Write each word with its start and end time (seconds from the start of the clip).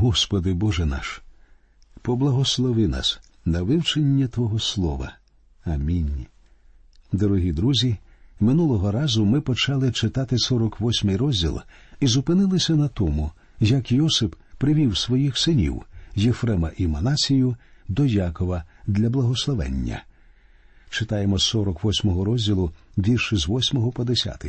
Господи 0.00 0.52
Боже 0.52 0.86
наш, 0.86 1.22
поблагослови 2.02 2.88
нас 2.88 3.20
на 3.44 3.62
вивчення 3.62 4.28
Твого 4.28 4.58
Слова. 4.58 5.12
Амінь. 5.64 6.26
Дорогі 7.12 7.52
друзі, 7.52 7.96
минулого 8.40 8.92
разу 8.92 9.24
ми 9.24 9.40
почали 9.40 9.92
читати 9.92 10.36
48-й 10.36 11.16
розділ 11.16 11.60
і 12.00 12.06
зупинилися 12.06 12.74
на 12.74 12.88
тому, 12.88 13.30
як 13.60 13.92
Йосип 13.92 14.34
привів 14.58 14.98
своїх 14.98 15.38
синів 15.38 15.82
Єфрема 16.14 16.70
і 16.76 16.86
Манасію 16.86 17.56
до 17.88 18.04
Якова 18.04 18.64
для 18.86 19.10
благословення. 19.10 20.02
Читаємо 20.90 21.38
з 21.38 21.54
48-го 21.54 22.24
розділу 22.24 22.70
вірші 22.98 23.36
з 23.36 23.48
8 23.48 23.90
по 23.90 24.04
10. 24.04 24.46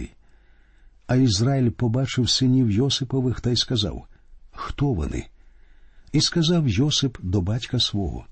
А 1.08 1.16
Ізраїль 1.16 1.70
побачив 1.70 2.30
синів 2.30 2.72
Йосипових 2.72 3.42
та 3.42 3.50
й 3.50 3.56
сказав 3.56 4.08
Хто 4.52 4.94
вони? 4.94 5.26
І 6.12 6.22
сказав 6.22 6.70
Йосип 6.70 7.18
до 7.22 7.42
батька 7.42 7.80
свого 7.80 8.26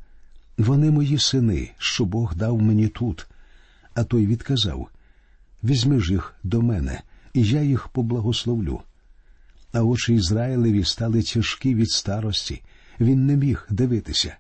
Вони 0.58 0.92
мої 0.92 1.20
сини, 1.20 1.72
що 1.78 2.06
Бог 2.06 2.36
дав 2.36 2.62
мені 2.62 2.88
тут. 2.88 3.28
А 3.94 4.04
той 4.04 4.28
відказав 4.28 4.90
Візьми 5.64 6.00
ж 6.00 6.12
їх 6.12 6.36
до 6.44 6.62
мене, 6.62 7.02
і 7.34 7.44
я 7.44 7.62
їх 7.62 7.88
поблагословлю. 7.88 8.82
А 9.74 9.82
очі 9.84 10.14
Ізраїлеві 10.14 10.84
стали 10.84 11.24
тяжкі 11.24 11.76
від 11.76 11.90
старості, 11.90 12.62
він 13.00 13.26
не 13.26 13.36
міг 13.36 13.68
дивитися. 13.70 14.38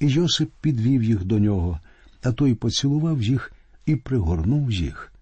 І 0.00 0.06
Йосип 0.06 0.50
підвів 0.60 1.02
їх 1.02 1.24
до 1.24 1.38
нього, 1.38 1.80
а 2.22 2.32
той 2.32 2.54
поцілував 2.54 3.22
їх 3.22 3.52
і 3.86 3.96
пригорнув 3.96 4.70
їх. 4.72 5.12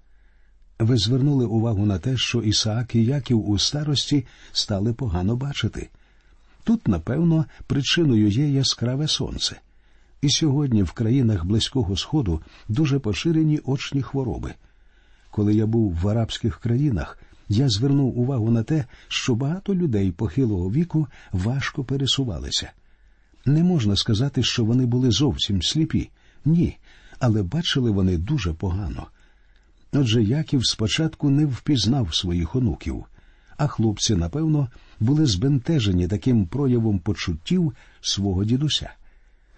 Ви 0.78 0.96
звернули 0.96 1.46
увагу 1.46 1.86
на 1.86 1.98
те, 1.98 2.16
що 2.16 2.42
Ісаак 2.42 2.94
і 2.94 3.04
Яків 3.04 3.50
у 3.50 3.58
старості 3.58 4.26
стали 4.52 4.94
погано 4.94 5.36
бачити. 5.36 5.88
Тут, 6.66 6.88
напевно, 6.88 7.44
причиною 7.66 8.28
є 8.28 8.48
яскраве 8.48 9.08
сонце. 9.08 9.60
І 10.22 10.30
сьогодні 10.30 10.82
в 10.82 10.92
країнах 10.92 11.44
Близького 11.44 11.96
Сходу 11.96 12.42
дуже 12.68 12.98
поширені 12.98 13.60
очні 13.64 14.02
хвороби. 14.02 14.54
Коли 15.30 15.54
я 15.54 15.66
був 15.66 15.94
в 15.94 16.08
арабських 16.08 16.58
країнах, 16.58 17.18
я 17.48 17.68
звернув 17.68 18.18
увагу 18.18 18.50
на 18.50 18.62
те, 18.62 18.84
що 19.08 19.34
багато 19.34 19.74
людей 19.74 20.12
похилого 20.12 20.70
віку 20.70 21.06
важко 21.32 21.84
пересувалися. 21.84 22.72
Не 23.44 23.64
можна 23.64 23.96
сказати, 23.96 24.42
що 24.42 24.64
вони 24.64 24.86
були 24.86 25.10
зовсім 25.10 25.62
сліпі, 25.62 26.10
ні, 26.44 26.78
але 27.18 27.42
бачили 27.42 27.90
вони 27.90 28.18
дуже 28.18 28.52
погано. 28.52 29.06
Отже, 29.92 30.22
Яків 30.22 30.66
спочатку 30.66 31.30
не 31.30 31.46
впізнав 31.46 32.14
своїх 32.14 32.56
онуків, 32.56 33.04
а 33.56 33.66
хлопці, 33.66 34.14
напевно, 34.14 34.68
були 35.00 35.26
збентежені 35.26 36.08
таким 36.08 36.46
проявом 36.46 36.98
почуттів 36.98 37.72
свого 38.00 38.44
дідуся. 38.44 38.90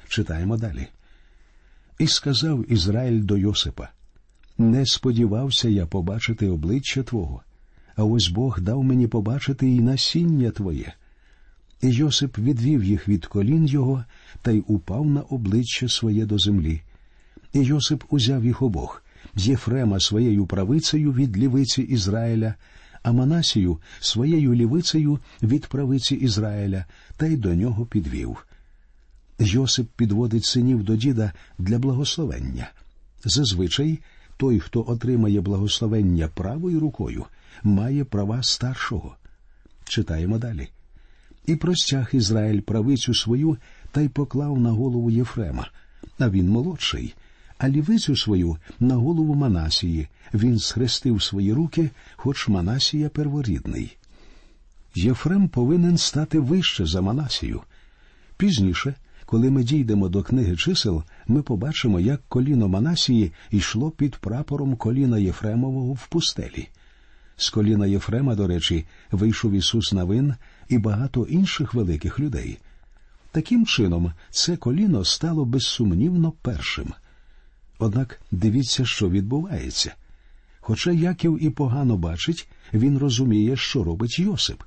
Читаємо 0.09 0.57
далі. 0.57 0.87
І 1.99 2.07
сказав 2.07 2.73
Ізраїль 2.73 3.23
до 3.23 3.37
Йосипа: 3.37 3.89
Не 4.59 4.87
сподівався 4.87 5.69
я 5.69 5.87
побачити 5.87 6.49
обличчя 6.49 7.03
Твого, 7.03 7.43
а 7.97 8.05
ось 8.05 8.29
Бог 8.29 8.61
дав 8.61 8.85
мені 8.85 9.07
побачити 9.07 9.71
і 9.71 9.81
насіння 9.81 10.51
Твоє. 10.51 10.93
І 11.83 11.91
Йосип 11.91 12.39
відвів 12.39 12.85
їх 12.85 13.09
від 13.09 13.27
колін 13.27 13.67
його 13.67 14.05
та 14.43 14.51
й 14.51 14.65
упав 14.67 15.07
на 15.07 15.21
обличчя 15.21 15.89
своє 15.89 16.27
до 16.27 16.39
землі. 16.39 16.83
І 17.53 17.61
Йосип 17.61 18.05
узяв 18.11 18.45
їх 18.45 18.63
обох 18.63 19.03
Єфрема 19.37 20.01
своєю 20.01 20.47
правицею 20.47 21.13
від 21.13 21.39
лівиці 21.39 21.83
Ізраїля, 21.83 22.55
а 23.03 23.13
Манасію 23.13 23.79
своєю 24.01 24.55
лівицею 24.55 25.19
від 25.43 25.67
правиці 25.67 26.15
Ізраїля, 26.15 26.85
та 27.17 27.27
й 27.27 27.37
до 27.37 27.55
нього 27.55 27.87
підвів. 27.87 28.47
Йосип 29.39 29.89
підводить 29.97 30.45
синів 30.45 30.83
до 30.83 30.97
діда 30.97 31.33
для 31.59 31.79
благословення. 31.79 32.71
Зазвичай 33.25 33.99
той, 34.37 34.61
хто 34.61 34.85
отримає 34.89 35.41
благословення 35.41 36.29
правою 36.29 36.81
рукою, 36.81 37.25
має 37.63 38.05
права 38.05 38.43
старшого. 38.43 39.17
Читаємо 39.85 40.39
далі. 40.39 40.69
І 41.47 41.57
простяг 41.57 42.11
Ізраїль 42.13 42.61
правицю 42.61 43.15
свою 43.15 43.57
та 43.93 44.01
й 44.01 44.09
поклав 44.09 44.61
на 44.61 44.71
голову 44.71 45.11
Єфрема, 45.11 45.71
а 46.19 46.31
він 46.31 46.49
молодший, 46.49 47.15
а 47.59 47.69
лівицю 47.69 48.17
свою 48.17 48.57
на 48.81 48.95
голову 48.95 49.35
Манасії. 49.35 50.09
Він 50.35 50.59
схрестив 50.59 51.23
свої 51.23 51.53
руки, 51.53 51.91
хоч 52.17 52.49
Манасія 52.49 53.09
перворідний. 53.09 53.97
Єфрем 54.95 55.49
повинен 55.49 55.99
стати 55.99 56.39
вище 56.39 56.87
за 56.87 57.01
Манасію. 57.01 57.61
Пізніше, 58.37 58.95
коли 59.27 59.51
ми 59.51 59.65
дійдемо 59.65 60.09
до 60.09 60.23
книги 60.23 60.57
чисел, 60.57 61.03
ми 61.27 61.43
побачимо, 61.43 62.01
як 62.01 62.23
коліно 62.29 62.69
Манасії 62.69 63.33
йшло 63.51 63.91
під 63.91 64.17
прапором 64.17 64.77
коліна 64.77 65.19
Єфремового 65.19 65.93
в 65.93 66.07
пустелі. 66.07 66.69
З 67.37 67.51
коліна 67.51 67.87
Єфрема, 67.87 68.35
до 68.35 68.47
речі, 68.47 68.87
вийшов 69.11 69.53
Ісус 69.53 69.93
Навин 69.93 70.35
і 70.69 70.79
багато 70.79 71.25
інших 71.25 71.75
великих 71.75 72.21
людей. 72.21 72.59
Таким 73.33 73.67
чином, 73.67 74.13
це 74.31 74.57
коліно 74.57 75.05
стало 75.05 75.45
безсумнівно 75.45 76.33
першим. 76.43 76.93
Однак 77.79 78.21
дивіться, 78.31 78.85
що 78.85 79.11
відбувається. 79.11 79.95
Хоча 80.61 80.91
Яків 80.91 81.45
і 81.45 81.51
погано 81.51 81.97
бачить, 81.97 82.49
він 82.75 82.99
розуміє, 82.99 83.57
що 83.57 83.85
робить 83.85 84.19
Йосип. 84.19 84.63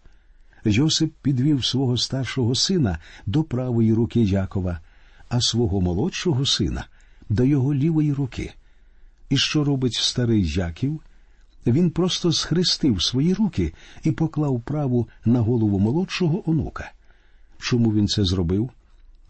Йосип 0.66 1.14
підвів 1.22 1.66
свого 1.66 1.98
старшого 1.98 2.56
сина 2.56 2.98
до 3.26 3.44
правої 3.44 3.94
руки 3.94 4.22
Якова, 4.22 4.80
а 5.30 5.42
свого 5.42 5.82
молодшого 5.82 6.46
сина 6.46 6.86
до 7.30 7.44
його 7.44 7.74
лівої 7.74 8.14
руки. 8.14 8.54
І 9.30 9.38
що 9.38 9.64
робить 9.64 9.94
старий 9.94 10.48
Яків? 10.48 11.02
Він 11.68 11.90
просто 11.90 12.32
схрестив 12.32 13.04
свої 13.04 13.34
руки 13.34 13.74
і 14.04 14.12
поклав 14.12 14.62
праву 14.62 15.08
на 15.26 15.40
голову 15.40 15.80
молодшого 15.80 16.50
онука. 16.50 16.92
Чому 17.60 17.94
він 17.94 18.08
це 18.08 18.26
зробив? 18.26 18.70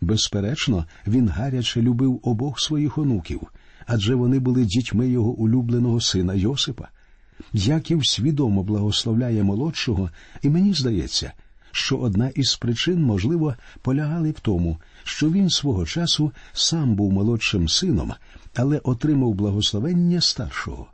Безперечно, 0.01 0.85
він 1.07 1.29
гаряче 1.29 1.81
любив 1.81 2.19
обох 2.23 2.59
своїх 2.59 2.97
онуків, 2.97 3.41
адже 3.85 4.15
вони 4.15 4.39
були 4.39 4.65
дітьми 4.65 5.09
його 5.09 5.31
улюбленого 5.31 6.01
сина 6.01 6.33
Йосипа. 6.33 6.87
Яків 7.53 8.07
свідомо 8.07 8.63
благословляє 8.63 9.43
молодшого, 9.43 10.09
і 10.41 10.49
мені 10.49 10.73
здається, 10.73 11.33
що 11.71 11.97
одна 11.97 12.29
із 12.29 12.55
причин, 12.55 13.03
можливо, 13.03 13.55
полягали 13.81 14.31
в 14.31 14.39
тому, 14.39 14.77
що 15.03 15.29
він 15.29 15.49
свого 15.49 15.85
часу 15.85 16.31
сам 16.53 16.95
був 16.95 17.13
молодшим 17.13 17.67
сином, 17.67 18.13
але 18.55 18.77
отримав 18.77 19.33
благословення 19.33 20.21
старшого. 20.21 20.87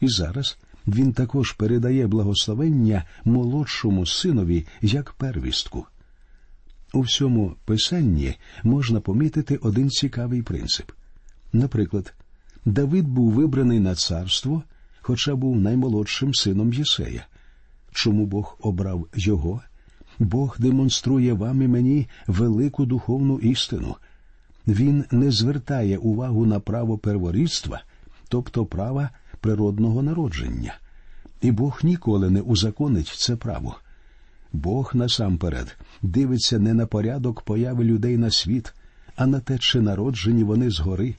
І 0.00 0.08
зараз 0.08 0.58
він 0.86 1.12
також 1.12 1.52
передає 1.52 2.06
благословення 2.06 3.04
молодшому 3.24 4.06
синові 4.06 4.66
як 4.82 5.12
первістку. 5.12 5.86
У 6.92 7.00
всьому 7.00 7.54
писанні 7.64 8.34
можна 8.62 9.00
помітити 9.00 9.56
один 9.56 9.90
цікавий 9.90 10.42
принцип. 10.42 10.90
Наприклад, 11.54 12.14
Давид 12.64 13.08
був 13.08 13.32
вибраний 13.32 13.80
на 13.80 13.94
царство, 13.94 14.62
хоча 15.00 15.34
був 15.34 15.56
наймолодшим 15.56 16.34
сином 16.34 16.72
Єсея. 16.72 17.26
Чому 17.92 18.26
Бог 18.26 18.56
обрав 18.60 19.06
його? 19.14 19.62
Бог 20.18 20.56
демонструє 20.58 21.32
вам 21.32 21.62
і 21.62 21.68
мені 21.68 22.08
велику 22.26 22.86
духовну 22.86 23.38
істину. 23.38 23.96
Він 24.66 25.04
не 25.10 25.30
звертає 25.30 25.98
увагу 25.98 26.46
на 26.46 26.60
право 26.60 26.98
перворідства, 26.98 27.82
тобто 28.28 28.66
права 28.66 29.10
природного 29.40 30.02
народження. 30.02 30.74
І 31.40 31.50
Бог 31.52 31.80
ніколи 31.82 32.30
не 32.30 32.40
узаконить 32.40 33.14
це 33.16 33.36
право. 33.36 33.76
Бог 34.52 34.90
насамперед 34.94 35.76
дивиться 36.02 36.58
не 36.58 36.74
на 36.74 36.86
порядок 36.86 37.42
появи 37.42 37.84
людей 37.84 38.16
на 38.16 38.30
світ, 38.30 38.74
а 39.16 39.26
на 39.26 39.40
те, 39.40 39.58
чи 39.58 39.80
народжені 39.80 40.44
вони 40.44 40.70
згори. 40.70 41.14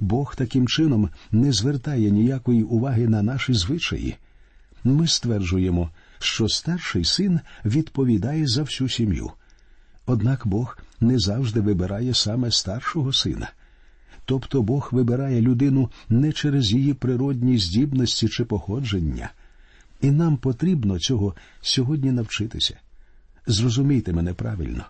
Бог 0.00 0.36
таким 0.36 0.68
чином 0.68 1.10
не 1.32 1.52
звертає 1.52 2.10
ніякої 2.10 2.62
уваги 2.62 3.08
на 3.08 3.22
наші 3.22 3.54
звичаї. 3.54 4.16
Ми 4.84 5.06
стверджуємо, 5.06 5.90
що 6.18 6.48
старший 6.48 7.04
син 7.04 7.40
відповідає 7.64 8.46
за 8.46 8.62
всю 8.62 8.88
сім'ю. 8.88 9.30
Однак 10.06 10.46
Бог 10.46 10.78
не 11.00 11.18
завжди 11.18 11.60
вибирає 11.60 12.14
саме 12.14 12.50
старшого 12.50 13.12
сина. 13.12 13.50
Тобто 14.24 14.62
Бог 14.62 14.88
вибирає 14.92 15.40
людину 15.40 15.90
не 16.08 16.32
через 16.32 16.72
її 16.72 16.94
природні 16.94 17.58
здібності 17.58 18.28
чи 18.28 18.44
походження, 18.44 19.30
і 20.00 20.10
нам 20.10 20.36
потрібно 20.36 20.98
цього 20.98 21.34
сьогодні 21.60 22.12
навчитися. 22.12 22.76
Зрозумійте 23.46 24.12
мене 24.12 24.34
правильно. 24.34 24.84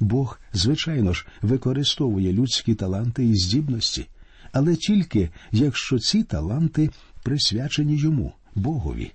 Бог, 0.00 0.40
звичайно 0.52 1.12
ж, 1.12 1.26
використовує 1.42 2.32
людські 2.32 2.74
таланти 2.74 3.24
і 3.24 3.34
здібності, 3.34 4.06
але 4.52 4.76
тільки 4.76 5.30
якщо 5.52 5.98
ці 5.98 6.22
таланти 6.22 6.90
присвячені 7.22 7.96
йому, 7.96 8.32
Богові. 8.54 9.12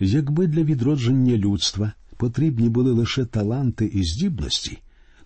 Якби 0.00 0.46
для 0.46 0.62
відродження 0.62 1.36
людства 1.36 1.92
потрібні 2.16 2.68
були 2.68 2.92
лише 2.92 3.24
таланти 3.24 3.86
і 3.86 4.04
здібності, 4.04 4.78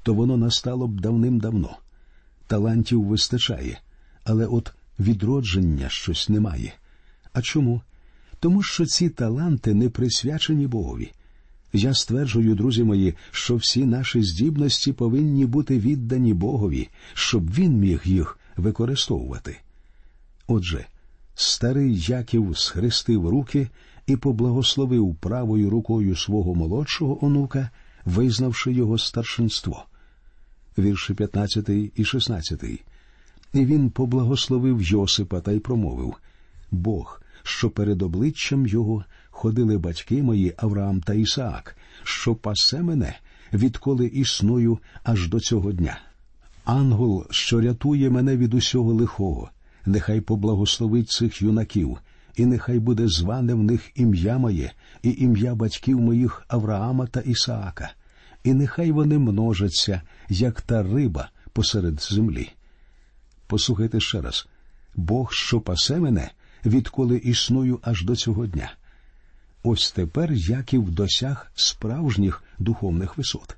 то 0.02 0.14
воно 0.14 0.36
настало 0.36 0.88
б 0.88 1.00
давним-давно. 1.00 1.76
Талантів 2.46 3.04
вистачає, 3.04 3.80
але 4.24 4.46
от 4.46 4.72
відродження 4.98 5.88
щось 5.88 6.28
немає. 6.28 6.72
А 7.32 7.42
чому? 7.42 7.82
Тому 8.40 8.62
що 8.62 8.86
ці 8.86 9.08
таланти 9.08 9.74
не 9.74 9.88
присвячені 9.88 10.66
Богові. 10.66 11.12
Я 11.72 11.94
стверджую, 11.94 12.54
друзі 12.54 12.84
мої, 12.84 13.14
що 13.30 13.56
всі 13.56 13.84
наші 13.84 14.22
здібності 14.22 14.92
повинні 14.92 15.46
бути 15.46 15.78
віддані 15.78 16.34
Богові, 16.34 16.88
щоб 17.14 17.54
він 17.54 17.78
міг 17.78 18.00
їх 18.04 18.38
використовувати. 18.56 19.58
Отже, 20.46 20.86
старий 21.34 22.00
Яків 22.00 22.58
схрестив 22.58 23.28
руки 23.28 23.68
і 24.06 24.16
поблагословив 24.16 25.14
правою 25.14 25.70
рукою 25.70 26.16
свого 26.16 26.54
молодшого 26.54 27.24
онука, 27.24 27.70
визнавши 28.04 28.72
його 28.72 28.98
старшинство. 28.98 29.84
Вірші 30.78 31.14
15 31.14 31.68
і 31.96 32.04
16. 32.04 32.64
І 33.52 33.66
він 33.66 33.90
поблагословив 33.90 34.82
Йосипа 34.82 35.40
та 35.40 35.52
й 35.52 35.58
промовив 35.58 36.14
Бог, 36.70 37.22
що 37.42 37.70
перед 37.70 38.02
обличчям 38.02 38.66
його 38.66 39.04
ходили 39.30 39.78
батьки 39.78 40.22
мої 40.22 40.54
Авраам 40.56 41.00
та 41.00 41.14
Ісаак, 41.14 41.76
що 42.02 42.34
пасе 42.34 42.82
мене, 42.82 43.18
відколи 43.52 44.06
існую 44.06 44.78
аж 45.04 45.28
до 45.28 45.40
цього 45.40 45.72
дня. 45.72 46.00
Ангел, 46.64 47.26
що 47.30 47.60
рятує 47.60 48.10
мене 48.10 48.36
від 48.36 48.54
усього 48.54 48.94
лихого, 48.94 49.50
нехай 49.86 50.20
поблагословить 50.20 51.10
цих 51.10 51.42
юнаків, 51.42 51.98
і 52.36 52.46
нехай 52.46 52.78
буде 52.78 53.08
зване 53.08 53.54
в 53.54 53.62
них 53.62 53.90
ім'я 53.94 54.38
моє 54.38 54.72
і 55.02 55.14
ім'я 55.18 55.54
батьків 55.54 56.00
моїх 56.00 56.44
Авраама 56.48 57.06
та 57.06 57.20
Ісаака, 57.20 57.92
і 58.44 58.54
нехай 58.54 58.92
вони 58.92 59.18
множаться, 59.18 60.02
як 60.28 60.60
та 60.60 60.82
риба 60.82 61.30
посеред 61.52 62.02
землі. 62.02 62.50
Послухайте 63.46 64.00
ще 64.00 64.20
раз 64.20 64.48
Бог, 64.94 65.32
що 65.32 65.60
пасе 65.60 66.00
мене, 66.00 66.30
відколи 66.66 67.16
існую 67.16 67.78
аж 67.82 68.04
до 68.04 68.16
цього 68.16 68.46
дня. 68.46 68.72
Ось 69.62 69.92
тепер 69.92 70.32
Яків 70.32 70.90
досяг 70.90 71.52
справжніх 71.54 72.42
духовних 72.58 73.18
висот. 73.18 73.56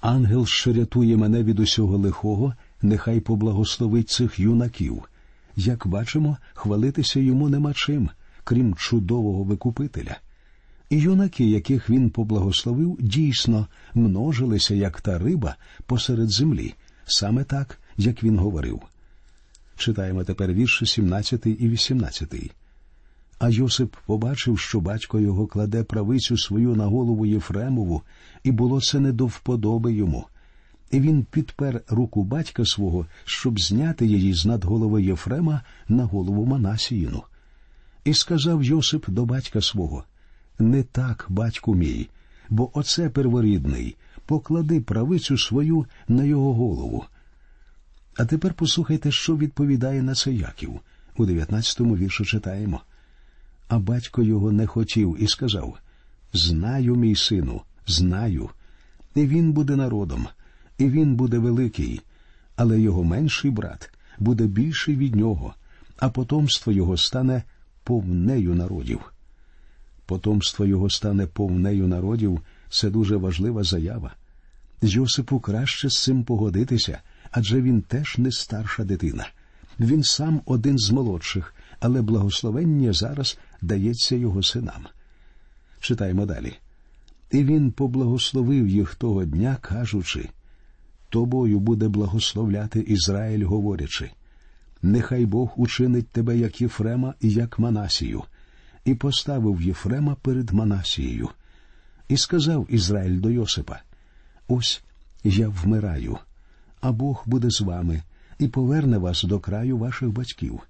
Ангел, 0.00 0.46
що 0.46 0.72
мене 1.16 1.42
від 1.42 1.60
усього 1.60 1.98
лихого, 1.98 2.54
нехай 2.82 3.20
поблагословить 3.20 4.10
цих 4.10 4.38
юнаків. 4.38 5.02
Як 5.56 5.86
бачимо, 5.86 6.36
хвалитися 6.54 7.20
йому 7.20 7.48
нема 7.48 7.72
чим, 7.74 8.10
крім 8.44 8.74
чудового 8.74 9.44
викупителя. 9.44 10.16
І 10.90 10.98
юнаки, 10.98 11.44
яких 11.44 11.90
він 11.90 12.10
поблагословив, 12.10 12.96
дійсно 13.00 13.66
множилися, 13.94 14.74
як 14.74 15.00
та 15.00 15.18
риба 15.18 15.56
посеред 15.86 16.30
землі, 16.30 16.74
саме 17.04 17.44
так, 17.44 17.78
як 17.96 18.22
він 18.22 18.38
говорив. 18.38 18.82
Читаємо 19.76 20.24
тепер 20.24 20.52
вірші 20.52 20.86
17 20.86 21.46
і 21.46 21.68
18. 21.68 22.34
А 23.38 23.48
Йосип 23.48 23.96
побачив, 24.06 24.58
що 24.58 24.80
батько 24.80 25.20
його 25.20 25.46
кладе 25.46 25.82
правицю 25.82 26.38
свою 26.38 26.76
на 26.76 26.86
голову 26.86 27.26
Єфремову, 27.26 28.02
і 28.44 28.52
було 28.52 28.80
це 28.80 29.00
не 29.00 29.12
до 29.12 29.26
вподоби 29.26 29.92
йому. 29.92 30.26
І 30.90 31.00
він 31.00 31.24
підпер 31.24 31.82
руку 31.88 32.22
батька 32.22 32.64
свого, 32.64 33.06
щоб 33.24 33.60
зняти 33.60 34.06
її 34.06 34.34
з 34.34 34.46
над 34.46 34.64
голови 34.64 35.02
Єфрема 35.02 35.62
на 35.88 36.04
голову 36.04 36.46
Манасіїну. 36.46 37.22
І 38.04 38.14
сказав 38.14 38.62
Йосип 38.62 39.10
до 39.10 39.24
батька 39.24 39.60
свого 39.60 40.04
Не 40.58 40.82
так, 40.82 41.26
батьку 41.28 41.74
мій, 41.74 42.08
бо 42.48 42.78
оце 42.78 43.10
перворідний, 43.10 43.96
поклади 44.26 44.80
правицю 44.80 45.38
свою 45.38 45.86
на 46.08 46.24
його 46.24 46.54
голову. 46.54 47.04
А 48.16 48.24
тепер 48.24 48.54
послухайте, 48.54 49.10
що 49.10 49.36
відповідає 49.36 50.02
на 50.02 50.14
це 50.14 50.32
Яків. 50.32 50.80
У 51.16 51.24
19-му 51.24 51.96
віршу 51.96 52.24
читаємо. 52.24 52.80
А 53.68 53.78
батько 53.78 54.22
його 54.22 54.52
не 54.52 54.66
хотів 54.66 55.16
і 55.20 55.28
сказав 55.28 55.78
Знаю, 56.32 56.96
мій 56.96 57.16
сину, 57.16 57.62
знаю. 57.86 58.50
І 59.14 59.26
він 59.26 59.52
буде 59.52 59.76
народом, 59.76 60.26
і 60.78 60.88
він 60.88 61.16
буде 61.16 61.38
великий, 61.38 62.00
але 62.56 62.80
його 62.80 63.04
менший 63.04 63.50
брат 63.50 63.90
буде 64.18 64.46
більший 64.46 64.96
від 64.96 65.14
нього, 65.14 65.54
а 65.98 66.08
потомство 66.08 66.72
його 66.72 66.96
стане 66.96 67.42
повнею 67.84 68.54
народів. 68.54 69.12
Потомство 70.06 70.66
його 70.66 70.90
стане 70.90 71.26
повнею 71.26 71.86
народів 71.86 72.40
це 72.70 72.90
дуже 72.90 73.16
важлива 73.16 73.64
заява. 73.64 74.14
Йосипу 74.82 75.40
краще 75.40 75.90
з 75.90 76.02
цим 76.02 76.24
погодитися, 76.24 76.98
адже 77.30 77.62
він 77.62 77.82
теж 77.82 78.18
не 78.18 78.32
старша 78.32 78.84
дитина. 78.84 79.28
Він 79.80 80.02
сам 80.02 80.40
один 80.44 80.78
з 80.78 80.90
молодших, 80.90 81.54
але 81.80 82.02
благословення 82.02 82.92
зараз 82.92 83.38
дається 83.62 84.16
його 84.16 84.42
синам. 84.42 84.86
Читаємо 85.80 86.26
далі. 86.26 86.52
І 87.30 87.44
він 87.44 87.72
поблагословив 87.72 88.68
їх 88.68 88.94
того 88.94 89.24
дня, 89.24 89.56
кажучи 89.60 90.28
Тобою 91.08 91.60
буде 91.60 91.88
благословляти 91.88 92.80
Ізраїль, 92.80 93.44
говорячи 93.44 94.10
Нехай 94.82 95.26
Бог 95.26 95.52
учинить 95.56 96.08
тебе, 96.08 96.38
як 96.38 96.60
Єфрема 96.60 97.14
і 97.20 97.30
як 97.30 97.58
Манасію, 97.58 98.22
і 98.84 98.94
поставив 98.94 99.62
Єфрема 99.62 100.14
перед 100.14 100.50
Манасією. 100.50 101.28
І 102.08 102.16
сказав 102.16 102.66
Ізраїль 102.70 103.20
до 103.20 103.30
Йосипа: 103.30 103.80
Ось 104.48 104.82
я 105.24 105.48
вмираю, 105.48 106.18
а 106.80 106.92
Бог 106.92 107.22
буде 107.26 107.50
з 107.50 107.60
вами 107.60 108.02
і 108.38 108.48
поверне 108.48 108.98
вас 108.98 109.22
до 109.22 109.40
краю 109.40 109.78
ваших 109.78 110.08
батьків. 110.08 110.60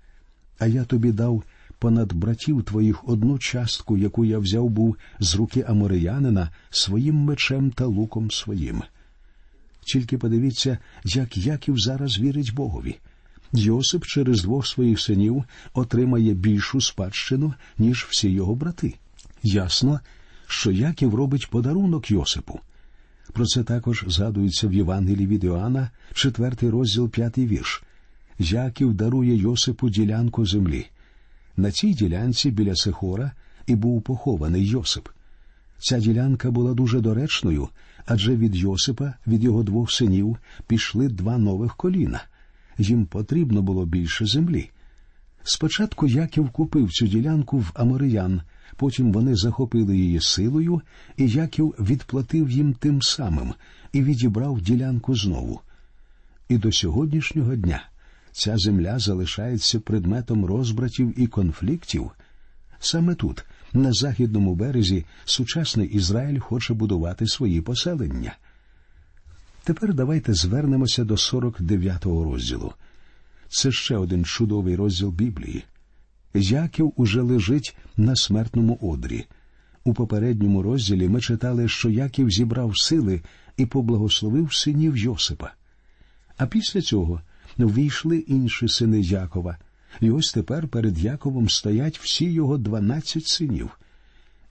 А 0.58 0.66
я 0.66 0.84
тобі 0.84 1.12
дав 1.12 1.42
понад 1.78 2.12
братів 2.12 2.62
твоїх 2.62 3.08
одну 3.08 3.38
частку, 3.38 3.96
яку 3.96 4.24
я 4.24 4.38
взяв 4.38 4.68
був 4.68 4.96
з 5.20 5.34
руки 5.34 5.64
Амореянина 5.68 6.50
своїм 6.70 7.16
мечем 7.16 7.70
та 7.70 7.86
луком 7.86 8.30
своїм. 8.30 8.82
Тільки 9.80 10.18
подивіться, 10.18 10.78
як 11.04 11.36
Яків 11.36 11.78
зараз 11.78 12.18
вірить 12.18 12.54
Богові. 12.54 12.96
Йосип 13.52 14.04
через 14.04 14.42
двох 14.42 14.66
своїх 14.66 15.00
синів 15.00 15.44
отримає 15.74 16.34
більшу 16.34 16.80
спадщину, 16.80 17.54
ніж 17.78 18.06
всі 18.10 18.30
його 18.30 18.54
брати. 18.54 18.94
Ясно, 19.42 20.00
що 20.46 20.70
Яків 20.70 21.14
робить 21.14 21.50
подарунок 21.50 22.10
Йосипу. 22.10 22.60
Про 23.32 23.44
це 23.44 23.64
також 23.64 24.04
згадується 24.06 24.68
в 24.68 24.72
Євангелії 24.72 25.26
від 25.26 25.44
Іоанна, 25.44 25.90
четвертий 26.14 26.70
розділ, 26.70 27.08
п'ятий 27.08 27.46
вірш. 27.46 27.82
Яків 28.38 28.94
дарує 28.94 29.36
Йосипу 29.36 29.88
ділянку 29.88 30.46
землі. 30.46 30.86
На 31.56 31.70
цій 31.70 31.94
ділянці 31.94 32.50
біля 32.50 32.76
Сихора 32.76 33.32
і 33.66 33.74
був 33.74 34.02
похований 34.02 34.66
Йосип. 34.66 35.08
Ця 35.78 35.98
ділянка 35.98 36.50
була 36.50 36.74
дуже 36.74 37.00
доречною, 37.00 37.68
адже 38.06 38.36
від 38.36 38.56
Йосипа, 38.56 39.14
від 39.26 39.44
його 39.44 39.62
двох 39.62 39.92
синів, 39.92 40.36
пішли 40.66 41.08
два 41.08 41.38
нових 41.38 41.76
коліна. 41.76 42.24
Їм 42.78 43.06
потрібно 43.06 43.62
було 43.62 43.86
більше 43.86 44.26
землі. 44.26 44.70
Спочатку 45.42 46.06
Яків 46.06 46.50
купив 46.50 46.90
цю 46.90 47.06
ділянку 47.06 47.58
в 47.58 47.70
Амориян, 47.74 48.42
потім 48.76 49.12
вони 49.12 49.36
захопили 49.36 49.96
її 49.96 50.20
силою, 50.20 50.82
і 51.16 51.28
Яків 51.28 51.74
відплатив 51.78 52.50
їм 52.50 52.74
тим 52.74 53.02
самим 53.02 53.54
і 53.92 54.02
відібрав 54.02 54.60
ділянку 54.60 55.16
знову. 55.16 55.60
І 56.48 56.58
до 56.58 56.72
сьогоднішнього 56.72 57.56
дня 57.56 57.82
ця 58.36 58.58
земля 58.58 58.98
залишається 58.98 59.80
предметом 59.80 60.44
розбратів 60.44 61.20
і 61.20 61.26
конфліктів. 61.26 62.10
Саме 62.78 63.14
тут, 63.14 63.44
на 63.72 63.92
західному 63.92 64.54
березі, 64.54 65.04
сучасний 65.24 65.88
Ізраїль 65.88 66.38
хоче 66.38 66.74
будувати 66.74 67.26
свої 67.26 67.60
поселення. 67.60 68.36
Тепер 69.64 69.94
давайте 69.94 70.34
звернемося 70.34 71.04
до 71.04 71.14
49-го 71.14 72.24
розділу. 72.24 72.72
Це 73.48 73.72
ще 73.72 73.96
один 73.96 74.24
чудовий 74.24 74.76
розділ 74.76 75.10
Біблії. 75.10 75.64
Яків 76.34 76.92
уже 76.96 77.20
лежить 77.20 77.76
на 77.96 78.16
смертному 78.16 78.78
одрі. 78.82 79.26
У 79.84 79.94
попередньому 79.94 80.62
розділі 80.62 81.08
ми 81.08 81.20
читали, 81.20 81.68
що 81.68 81.90
Яків 81.90 82.30
зібрав 82.30 82.78
сили 82.78 83.22
і 83.56 83.66
поблагословив 83.66 84.54
синів 84.54 84.96
Йосипа. 84.96 85.50
А 86.36 86.46
після 86.46 86.80
цього 86.80 87.20
ввійшли 87.64 88.18
інші 88.18 88.68
сини 88.68 89.00
Якова, 89.00 89.58
і 90.00 90.10
ось 90.10 90.32
тепер 90.32 90.68
перед 90.68 90.98
Яковом 90.98 91.48
стоять 91.48 91.98
всі 91.98 92.32
його 92.32 92.58
дванадцять 92.58 93.26
синів, 93.26 93.78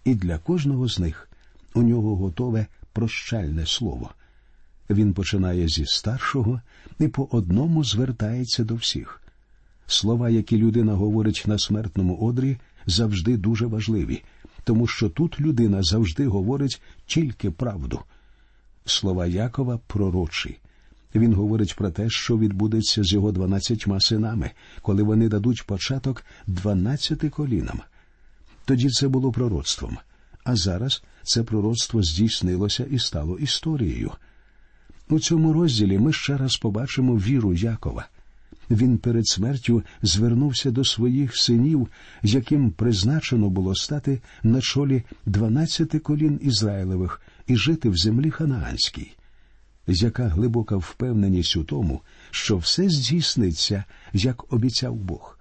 і 0.06 0.16
для 0.16 0.38
кожного 0.38 0.90
з 0.90 1.00
них 1.00 1.30
у 1.74 1.82
нього 1.82 2.16
готове 2.16 2.66
прощальне 2.94 3.66
слово. 3.66 4.12
Він 4.90 5.14
починає 5.14 5.68
зі 5.68 5.86
старшого 5.86 6.62
і 7.00 7.08
по 7.08 7.28
одному 7.32 7.84
звертається 7.84 8.64
до 8.64 8.76
всіх. 8.76 9.22
Слова, 9.88 10.30
які 10.30 10.58
людина 10.58 10.94
говорить 10.94 11.44
на 11.48 11.60
смертному 11.60 12.18
одрі, 12.18 12.58
завжди 12.86 13.38
дуже 13.38 13.66
важливі, 13.66 14.24
тому 14.64 14.88
що 14.88 15.10
тут 15.10 15.42
людина 15.42 15.84
завжди 15.84 16.28
говорить 16.28 16.82
тільки 17.06 17.52
правду. 17.52 18.00
Слова 18.86 19.26
Якова 19.26 19.80
пророчі. 19.88 20.58
Він 21.15 21.34
говорить 21.34 21.75
про 21.75 21.89
те, 21.89 22.10
що 22.10 22.38
відбудеться 22.38 23.03
з 23.03 23.13
його 23.13 23.31
дванадцятьма 23.31 24.00
синами, 24.00 24.51
коли 24.81 25.03
вони 25.03 25.29
дадуть 25.29 25.63
початок 25.65 26.24
дванадцяти 26.48 27.29
колінам. 27.29 27.81
Тоді 28.65 28.89
це 28.89 29.07
було 29.07 29.31
пророцтвом, 29.31 29.98
а 30.43 30.55
зараз 30.55 31.03
це 31.24 31.43
пророцтво 31.43 32.03
здійснилося 32.03 32.86
і 32.91 33.00
стало 33.00 33.38
історією. 33.38 34.12
У 35.10 35.19
цьому 35.19 35.53
розділі 35.53 36.00
ми 36.00 36.13
ще 36.13 36.38
раз 36.38 36.57
побачимо 36.57 37.15
віру 37.15 37.53
Якова. 37.53 38.07
Він 38.69 38.98
перед 38.98 39.27
смертю 39.27 39.84
звернувся 40.01 40.72
до 40.72 40.84
своїх 40.84 41.38
синів, 41.38 41.88
яким 42.24 42.72
призначено 42.72 43.50
було 43.50 43.75
стати 43.75 44.22
на 44.43 44.62
чолі 44.62 45.03
дванадцяти 45.25 46.00
колін 46.00 46.39
Ізраїлевих 46.43 47.22
і 47.48 47.55
жити 47.55 47.89
в 47.89 47.98
землі 47.98 48.31
ханаанській. 48.31 49.12
Яка 49.88 50.27
глибока 50.27 50.75
впевненість 50.75 51.58
у 51.58 51.63
тому, 51.63 52.01
що 52.32 52.58
все 52.58 52.89
здійсниться, 52.89 53.84
як 54.13 54.54
обіцяв 54.54 54.96
Бог. 54.96 55.39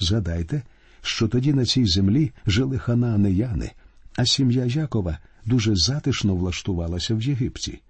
Згадайте, 0.00 0.62
що 1.02 1.28
тоді 1.28 1.52
на 1.52 1.64
цій 1.64 1.86
землі 1.86 2.32
жили 2.46 2.78
ханаанеяни, 2.78 3.70
а 4.16 4.26
сім'я 4.26 4.64
Якова 4.64 5.18
дуже 5.44 5.76
затишно 5.76 6.34
влаштувалася 6.34 7.14
в 7.14 7.22
Єгипті. 7.22 7.80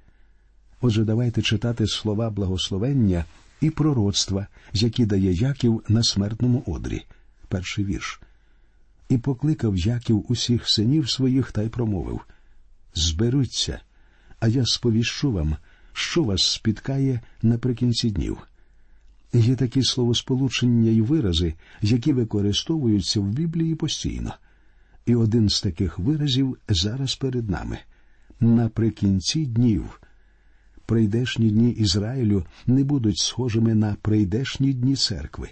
Отже, 0.80 1.04
давайте 1.04 1.42
читати 1.42 1.86
слова 1.86 2.30
благословення 2.30 3.24
і 3.60 3.70
пророцтва, 3.70 4.46
які 4.72 5.06
дає 5.06 5.32
Яків 5.32 5.82
на 5.88 6.02
смертному 6.02 6.62
одрі. 6.66 7.04
Перший 7.48 7.84
вірш. 7.84 8.20
І 9.08 9.18
покликав 9.18 9.76
Яків 9.76 10.24
усіх 10.28 10.68
синів 10.68 11.10
своїх 11.10 11.52
та 11.52 11.62
й 11.62 11.68
промовив 11.68 12.20
Зберуться, 12.94 13.80
а 14.40 14.48
я 14.48 14.66
сповіщу 14.66 15.32
вам, 15.32 15.56
що 15.92 16.22
вас 16.22 16.42
спіткає 16.42 17.20
наприкінці 17.42 18.10
днів. 18.10 18.38
Є 19.32 19.56
такі 19.56 19.82
словосполучення 19.82 20.90
і 20.90 21.00
вирази, 21.00 21.54
які 21.82 22.12
використовуються 22.12 23.20
в 23.20 23.28
Біблії 23.28 23.74
постійно. 23.74 24.34
І 25.06 25.14
один 25.14 25.48
з 25.48 25.62
таких 25.62 25.98
виразів 25.98 26.58
зараз 26.68 27.14
перед 27.14 27.50
нами 27.50 27.78
наприкінці 28.40 29.46
днів 29.46 30.00
прийдешні 30.86 31.50
дні 31.50 31.70
Ізраїлю 31.70 32.46
не 32.66 32.84
будуть 32.84 33.18
схожими 33.18 33.74
на 33.74 33.96
прийдешні 34.02 34.72
дні 34.72 34.96
церкви. 34.96 35.48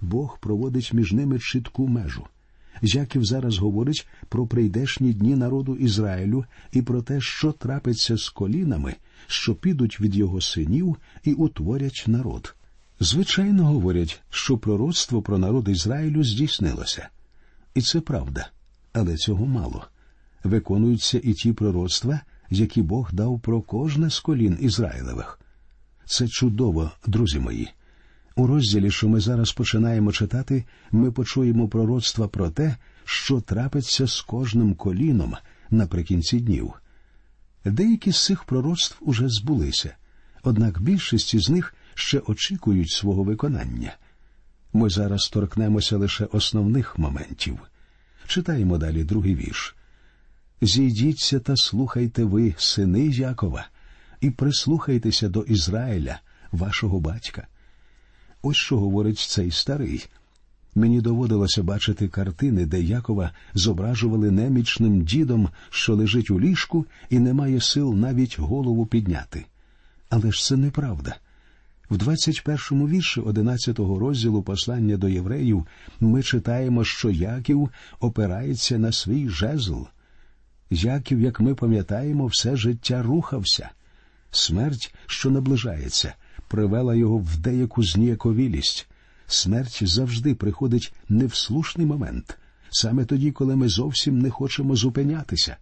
Бог 0.00 0.38
проводить 0.40 0.92
між 0.92 1.12
ними 1.12 1.38
чітку 1.38 1.88
межу. 1.88 2.26
Яків 2.82 3.24
зараз 3.24 3.58
говорить 3.58 4.06
про 4.28 4.46
прийдешні 4.46 5.12
дні 5.12 5.36
народу 5.36 5.76
Ізраїлю 5.76 6.44
і 6.72 6.82
про 6.82 7.02
те, 7.02 7.20
що 7.20 7.52
трапиться 7.52 8.16
з 8.16 8.28
колінами, 8.28 8.94
що 9.26 9.54
підуть 9.54 10.00
від 10.00 10.16
його 10.16 10.40
синів 10.40 10.96
і 11.24 11.32
утворять 11.32 12.04
народ. 12.06 12.54
Звичайно, 13.00 13.66
говорять, 13.66 14.22
що 14.30 14.58
пророцтво 14.58 15.22
про 15.22 15.38
народ 15.38 15.68
Ізраїлю 15.68 16.24
здійснилося. 16.24 17.08
І 17.74 17.80
це 17.80 18.00
правда, 18.00 18.48
але 18.92 19.16
цього 19.16 19.46
мало. 19.46 19.84
Виконуються 20.44 21.20
і 21.22 21.32
ті 21.32 21.52
пророцтва, 21.52 22.20
які 22.50 22.82
Бог 22.82 23.10
дав 23.12 23.40
про 23.40 23.62
кожне 23.62 24.10
з 24.10 24.20
колін 24.20 24.58
Ізраїлевих. 24.60 25.40
Це 26.04 26.28
чудово, 26.28 26.90
друзі 27.06 27.38
мої. 27.38 27.68
У 28.36 28.46
розділі, 28.46 28.90
що 28.90 29.08
ми 29.08 29.20
зараз 29.20 29.52
починаємо 29.52 30.12
читати, 30.12 30.64
ми 30.90 31.12
почуємо 31.12 31.68
пророцтва 31.68 32.28
про 32.28 32.50
те, 32.50 32.76
що 33.04 33.40
трапиться 33.40 34.06
з 34.06 34.20
кожним 34.20 34.74
коліном 34.74 35.34
наприкінці 35.70 36.40
днів. 36.40 36.72
Деякі 37.64 38.12
з 38.12 38.24
цих 38.24 38.44
пророцтв 38.44 38.96
уже 39.00 39.28
збулися, 39.28 39.94
однак 40.42 40.80
більшість 40.82 41.34
із 41.34 41.50
них 41.50 41.74
ще 41.94 42.18
очікують 42.18 42.90
свого 42.90 43.22
виконання. 43.22 43.96
Ми 44.72 44.90
зараз 44.90 45.28
торкнемося 45.28 45.96
лише 45.96 46.24
основних 46.24 46.98
моментів. 46.98 47.58
Читаємо 48.26 48.78
далі 48.78 49.04
другий 49.04 49.34
вірш 49.34 49.76
зійдіться 50.62 51.40
та 51.40 51.56
слухайте 51.56 52.24
ви, 52.24 52.54
сини 52.58 53.06
Якова, 53.06 53.66
і 54.20 54.30
прислухайтеся 54.30 55.28
до 55.28 55.42
Ізраїля, 55.42 56.20
вашого 56.52 57.00
батька. 57.00 57.46
Ось 58.42 58.56
що 58.56 58.78
говорить 58.78 59.18
цей 59.18 59.50
старий. 59.50 60.06
Мені 60.74 61.00
доводилося 61.00 61.62
бачити 61.62 62.08
картини, 62.08 62.66
де 62.66 62.80
Якова 62.80 63.30
зображували 63.54 64.30
немічним 64.30 65.02
дідом, 65.02 65.48
що 65.70 65.94
лежить 65.94 66.30
у 66.30 66.40
ліжку 66.40 66.86
і 67.10 67.18
не 67.18 67.34
має 67.34 67.60
сил 67.60 67.94
навіть 67.94 68.38
голову 68.38 68.86
підняти. 68.86 69.44
Але 70.10 70.32
ж 70.32 70.44
це 70.44 70.56
неправда. 70.56 71.16
В 71.90 71.96
21-му 71.96 72.88
вірші 72.88 73.20
11-го 73.20 73.98
розділу 73.98 74.42
послання 74.42 74.96
до 74.96 75.08
євреїв 75.08 75.66
ми 76.00 76.22
читаємо, 76.22 76.84
що 76.84 77.10
Яків 77.10 77.70
опирається 78.00 78.78
на 78.78 78.92
свій 78.92 79.28
жезл. 79.28 79.82
Яків, 80.70 81.20
як 81.20 81.40
ми 81.40 81.54
пам'ятаємо, 81.54 82.26
все 82.26 82.56
життя 82.56 83.02
рухався. 83.02 83.70
Смерть, 84.30 84.94
що 85.06 85.30
наближається, 85.30 86.14
привела 86.52 86.94
його 86.94 87.18
в 87.18 87.36
деяку 87.36 87.82
зніяковілість. 87.82 88.86
Смерть 89.26 89.80
завжди 89.82 90.34
приходить 90.34 90.92
не 91.08 91.26
в 91.26 91.34
слушний 91.34 91.86
момент, 91.86 92.38
саме 92.70 93.04
тоді, 93.04 93.30
коли 93.30 93.56
ми 93.56 93.68
зовсім 93.68 94.18
не 94.18 94.30
хочемо 94.30 94.76
зупинятися. 94.76 95.56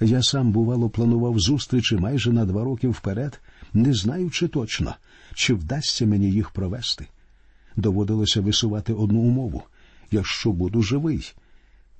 Я 0.00 0.22
сам, 0.22 0.52
бувало, 0.52 0.90
планував 0.90 1.38
зустрічі 1.38 1.96
майже 1.96 2.32
на 2.32 2.44
два 2.44 2.64
роки 2.64 2.88
вперед, 2.88 3.40
не 3.72 3.94
знаючи 3.94 4.48
точно, 4.48 4.94
чи 5.34 5.54
вдасться 5.54 6.06
мені 6.06 6.30
їх 6.30 6.50
провести. 6.50 7.06
Доводилося 7.76 8.40
висувати 8.40 8.92
одну 8.92 9.20
умову 9.20 9.62
якщо 10.12 10.52
буду 10.52 10.82
живий. 10.82 11.32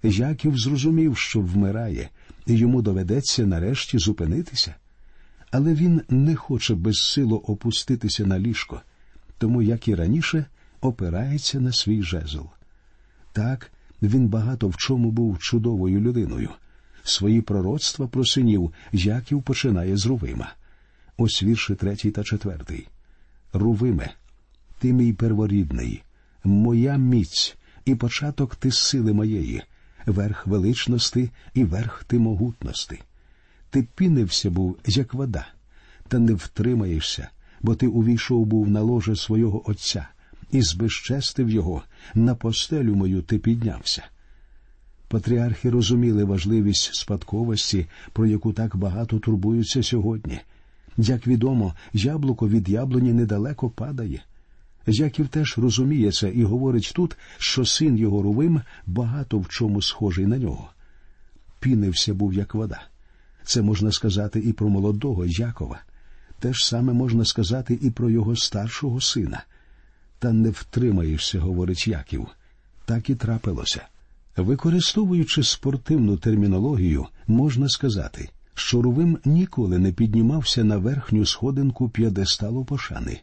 Яків 0.03 0.59
зрозумів, 0.59 1.17
що 1.17 1.41
вмирає, 1.41 2.09
і 2.47 2.55
йому 2.55 2.83
доведеться 2.83 3.47
нарешті 3.47 3.99
зупинитися. 3.99 4.75
Але 5.53 5.75
він 5.75 6.03
не 6.09 6.37
хоче 6.37 6.75
безсило 6.75 7.39
опуститися 7.39 8.27
на 8.27 8.39
ліжко, 8.39 8.83
тому, 9.39 9.63
як 9.63 9.89
і 9.89 9.95
раніше, 9.95 10.45
опирається 10.81 11.61
на 11.61 11.73
свій 11.73 12.03
жезл. 12.03 12.41
Так, 13.33 13.73
він 14.03 14.29
багато 14.29 14.69
в 14.69 14.77
чому 14.77 15.11
був 15.11 15.39
чудовою 15.39 16.01
людиною. 16.01 16.51
Свої 17.05 17.41
пророцтва 17.41 18.07
про 18.07 18.25
синів 18.25 18.73
Яків 18.93 19.43
починає 19.43 19.97
з 19.97 20.07
Рувима. 20.07 20.53
Ось 21.17 21.43
вірші 21.43 21.75
третій 21.75 22.11
та 22.11 22.25
четвертий. 22.25 22.89
Рувиме, 23.53 24.11
ти 24.79 24.93
мій 24.93 25.13
перворідний, 25.13 26.03
моя 26.45 26.97
міць 26.97 27.57
і 27.85 27.95
початок 27.95 28.57
ти 28.57 28.73
сили 28.73 29.13
моєї 29.13 29.63
верх 30.07 30.47
величності 30.47 31.31
і 31.55 31.65
верх 31.65 32.05
ти 32.05 32.19
могутності. 32.19 33.01
Ти 33.73 33.89
пінився 33.95 34.51
був, 34.51 34.79
як 34.87 35.15
вода, 35.15 35.47
та 36.09 36.19
не 36.19 36.35
втримаєшся, 36.35 37.29
бо 37.63 37.75
ти 37.75 37.87
увійшов 37.87 38.47
був 38.47 38.69
на 38.69 38.81
ложе 38.81 39.17
свого 39.17 39.71
Отця 39.71 40.09
і 40.51 40.63
збезчестив 40.63 41.51
його, 41.51 41.83
на 42.15 42.35
постелю 42.35 42.95
мою 42.95 43.23
ти 43.23 43.39
піднявся. 43.39 44.05
Патріархи 45.09 45.71
розуміли 45.71 46.25
важливість 46.25 46.95
спадковості, 46.95 47.87
про 48.13 48.27
яку 48.27 48.53
так 48.53 48.77
багато 48.77 49.19
турбуються 49.19 49.83
сьогодні. 49.83 50.41
Як 50.97 51.27
відомо, 51.27 51.75
яблуко 51.93 52.49
від 52.49 52.69
яблуні 52.69 53.13
недалеко 53.13 53.71
падає. 53.71 54.23
Яків 54.87 55.29
теж 55.29 55.59
розуміє 55.59 56.13
це 56.13 56.31
і 56.31 56.45
говорить 56.45 56.93
тут, 56.95 57.17
що 57.39 57.65
син 57.65 57.99
його 57.99 58.23
Рувим 58.23 58.63
багато 58.87 59.39
в 59.39 59.49
чому 59.49 59.83
схожий 59.83 60.27
на 60.27 60.39
нього. 60.39 60.71
Пінився 61.61 62.15
був, 62.15 62.35
як 62.35 62.55
вода. 62.55 62.92
Це 63.45 63.63
можна 63.63 63.93
сказати 63.93 64.41
і 64.41 64.53
про 64.53 64.69
молодого 64.69 65.27
Якова. 65.27 65.81
Те 66.39 66.53
ж 66.53 66.67
саме 66.67 66.93
можна 66.93 67.25
сказати 67.25 67.79
і 67.83 67.91
про 67.91 68.11
його 68.11 68.37
старшого 68.37 69.01
сина. 69.01 69.45
Та 70.19 70.33
не 70.33 70.51
втримаєшся, 70.51 71.41
говорить 71.41 71.89
Яків. 71.89 72.27
Так 72.85 73.11
і 73.11 73.15
трапилося. 73.15 73.83
Використовуючи 74.37 75.43
спортивну 75.43 76.17
термінологію, 76.17 77.07
можна 77.27 77.69
сказати, 77.69 78.31
що 78.55 78.83
Рувим 78.83 79.19
ніколи 79.25 79.79
не 79.79 79.93
піднімався 79.93 80.65
на 80.65 80.77
верхню 80.77 81.27
сходинку 81.27 81.89
п'єдесталу 81.89 82.65
пошани. 82.65 83.21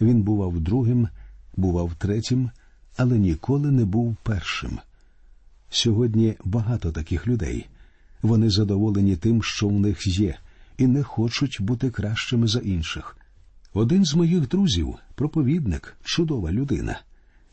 Він 0.00 0.22
бував 0.22 0.60
другим, 0.60 1.08
бував 1.56 1.94
третім, 1.98 2.50
але 2.96 3.18
ніколи 3.18 3.70
не 3.70 3.84
був 3.84 4.16
першим. 4.22 4.78
Сьогодні 5.70 6.34
багато 6.44 6.92
таких 6.92 7.26
людей. 7.26 7.66
Вони 8.22 8.50
задоволені 8.50 9.16
тим, 9.16 9.42
що 9.42 9.68
в 9.68 9.80
них 9.80 10.06
є, 10.06 10.38
і 10.78 10.86
не 10.86 11.02
хочуть 11.02 11.58
бути 11.60 11.90
кращими 11.90 12.46
за 12.46 12.58
інших. 12.58 13.16
Один 13.74 14.04
з 14.04 14.14
моїх 14.14 14.48
друзів, 14.48 14.94
проповідник, 15.14 15.96
чудова 16.04 16.52
людина. 16.52 17.00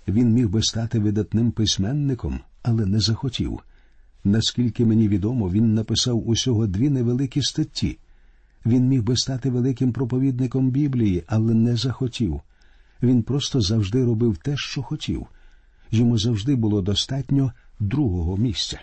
Він 0.08 0.34
міг 0.34 0.50
би 0.50 0.64
стати 0.64 1.00
видатним 1.00 1.52
письменником, 1.52 2.40
але 2.64 2.86
не 2.86 3.00
захотів. 3.00 3.60
Наскільки 4.24 4.86
мені 4.86 5.08
відомо, 5.08 5.50
він 5.50 5.74
написав 5.74 6.30
усього 6.30 6.68
дві 6.68 6.90
невеликі 6.90 7.42
статті. 7.42 7.98
Він 8.66 8.88
міг 8.88 9.04
би 9.04 9.18
стати 9.18 9.50
великим 9.50 9.94
проповідником 9.94 10.72
Біблії, 10.72 11.24
але 11.28 11.54
не 11.54 11.76
захотів. 11.76 12.42
Він 13.04 13.24
просто 13.24 13.62
завжди 13.62 14.06
робив 14.06 14.38
те, 14.38 14.54
що 14.58 14.84
хотів. 14.84 15.28
Йому 15.92 16.18
завжди 16.18 16.56
було 16.56 16.82
достатньо 16.82 17.54
другого 17.80 18.38
місця. 18.38 18.80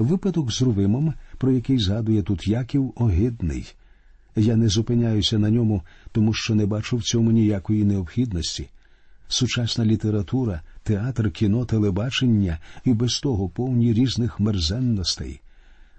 Випадок 0.00 0.52
з 0.52 0.62
Рувимом, 0.62 1.14
про 1.38 1.52
який 1.52 1.78
згадує 1.78 2.22
тут 2.22 2.48
Яків, 2.48 2.92
огидний. 2.96 3.74
Я 4.36 4.56
не 4.56 4.68
зупиняюся 4.68 5.38
на 5.38 5.50
ньому, 5.50 5.82
тому 6.12 6.34
що 6.34 6.54
не 6.54 6.66
бачу 6.66 6.96
в 6.96 7.02
цьому 7.02 7.30
ніякої 7.30 7.84
необхідності. 7.84 8.68
Сучасна 9.28 9.84
література, 9.84 10.62
театр, 10.82 11.30
кіно, 11.30 11.64
телебачення 11.64 12.58
і 12.84 12.92
без 12.92 13.20
того 13.20 13.48
повні 13.48 13.92
різних 13.92 14.40
мерзенностей. 14.40 15.40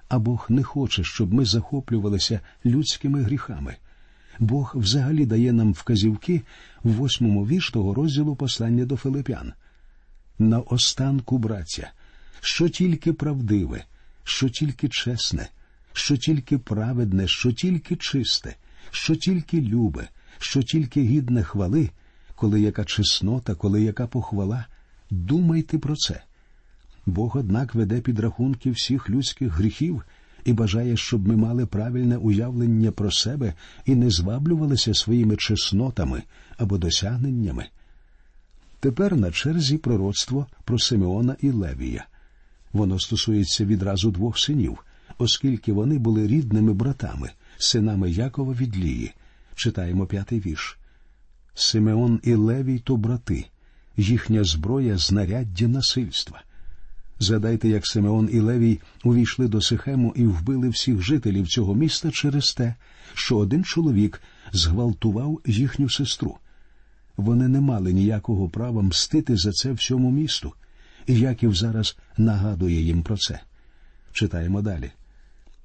А 0.08 0.20
Бог 0.20 0.46
не 0.50 0.64
хоче, 0.64 1.04
щоб 1.04 1.34
ми 1.34 1.46
захоплювалися 1.46 2.40
людськими 2.66 3.22
гріхами. 3.22 3.76
Бог 4.40 4.74
взагалі 4.76 5.26
дає 5.26 5.54
нам 5.54 5.74
вказівки 5.74 6.42
в 6.84 6.92
восьмому 6.92 7.46
вірш 7.48 7.72
того 7.72 7.94
розділу 7.94 8.36
послання 8.36 8.86
до 8.86 8.96
Филипян. 8.96 9.54
На 10.40 10.60
останку, 10.60 11.38
браття, 11.38 11.92
що 12.42 12.70
тільки 12.70 13.14
правдиве, 13.14 13.84
що 14.24 14.50
тільки 14.50 14.90
чесне, 14.90 15.50
що 15.94 16.18
тільки 16.18 16.58
праведне, 16.58 17.28
що 17.28 17.52
тільки 17.52 17.96
чисте, 17.96 18.56
що 18.92 19.16
тільки 19.16 19.62
любе, 19.62 20.08
що 20.40 20.62
тільки 20.64 21.02
гідне 21.02 21.44
хвали, 21.44 21.90
коли 22.36 22.62
яка 22.62 22.86
чеснота, 22.86 23.56
коли 23.56 23.82
яка 23.82 24.08
похвала, 24.08 24.66
думайте 25.10 25.78
про 25.78 25.96
це. 25.96 26.24
Бог, 27.06 27.38
однак, 27.38 27.76
веде 27.76 28.02
підрахунки 28.02 28.72
всіх 28.72 29.10
людських 29.10 29.54
гріхів 29.54 30.04
і 30.46 30.54
бажає, 30.54 30.98
щоб 30.98 31.28
ми 31.28 31.36
мали 31.36 31.66
правильне 31.66 32.18
уявлення 32.18 32.92
про 32.92 33.12
себе 33.12 33.54
і 33.86 33.96
не 33.96 34.10
зваблювалися 34.10 34.94
своїми 34.94 35.36
чеснотами 35.36 36.24
або 36.58 36.78
досягненнями. 36.78 37.66
Тепер 38.80 39.16
на 39.16 39.32
черзі 39.32 39.78
пророцтво 39.78 40.48
про 40.64 40.80
Симеона 40.80 41.36
і 41.42 41.52
Левія. 41.52 42.06
Воно 42.74 43.00
стосується 43.00 43.66
відразу 43.66 44.12
двох 44.12 44.40
синів, 44.40 44.86
оскільки 45.18 45.74
вони 45.74 46.00
були 46.00 46.28
рідними 46.28 46.74
братами, 46.74 47.30
синами 47.58 48.12
Якова 48.12 48.54
від 48.54 48.78
Лії. 48.78 49.14
Читаємо 49.56 50.06
п'ятий 50.06 50.40
вірш. 50.40 50.78
Симеон 51.54 52.20
і 52.24 52.34
Левій 52.34 52.80
то 52.80 52.98
брати, 52.98 53.46
їхня 53.98 54.44
зброя 54.44 54.98
знаряддя 54.98 55.68
насильства. 55.68 56.42
Згадайте, 57.20 57.70
як 57.70 57.88
Симеон 57.88 58.30
і 58.32 58.40
Левій 58.40 58.80
увійшли 59.04 59.48
до 59.48 59.62
Сихему 59.62 60.14
і 60.16 60.26
вбили 60.26 60.70
всіх 60.70 61.02
жителів 61.02 61.48
цього 61.48 61.76
міста 61.76 62.12
через 62.12 62.54
те, 62.54 62.76
що 63.14 63.38
один 63.38 63.64
чоловік 63.64 64.22
зґвалтував 64.54 65.42
їхню 65.46 65.90
сестру. 65.90 66.38
Вони 67.18 67.48
не 67.48 67.62
мали 67.62 67.94
ніякого 67.94 68.50
права 68.50 68.82
мстити 68.82 69.38
за 69.38 69.52
це 69.52 69.72
всьому 69.72 70.12
місту, 70.12 70.54
Яків 71.08 71.56
зараз 71.56 71.98
нагадує 72.18 72.82
їм 72.82 73.04
про 73.04 73.18
це. 73.18 73.40
Читаємо 74.14 74.62
далі. 74.62 74.92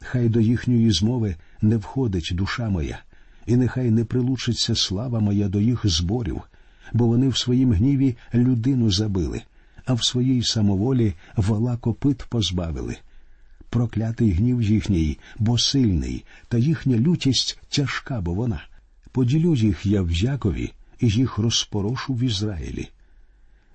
Хай 0.01 0.29
до 0.29 0.41
їхньої 0.41 0.91
змови 0.91 1.37
не 1.63 1.77
входить 1.77 2.31
душа 2.33 2.71
моя, 2.71 2.99
і 3.47 3.57
нехай 3.57 3.91
не 3.91 4.05
прилучиться 4.05 4.75
слава 4.75 5.21
моя 5.21 5.49
до 5.49 5.61
їх 5.61 5.81
зборів, 5.85 6.43
бо 6.93 7.07
вони 7.07 7.29
в 7.29 7.37
своїм 7.37 7.73
гніві 7.73 8.17
людину 8.35 8.91
забили 8.91 9.43
а 9.87 9.95
в 9.95 10.05
своїй 10.05 10.43
самоволі 10.43 11.15
вала 11.37 11.77
копит 11.77 12.25
позбавили. 12.29 12.97
Проклятий 13.71 14.33
гнів 14.33 14.63
їхній, 14.63 15.19
бо 15.39 15.59
сильний, 15.59 16.25
та 16.49 16.59
їхня 16.59 16.97
лютість 16.97 17.59
тяжка, 17.69 18.21
бо 18.21 18.35
вона. 18.35 18.63
Поділю 19.13 19.55
їх 19.55 19.87
я 19.87 20.03
в 20.03 20.11
Якові 20.11 20.73
і 21.01 21.09
їх 21.09 21.39
розпорошу 21.39 22.15
в 22.15 22.23
Ізраїлі. 22.23 22.89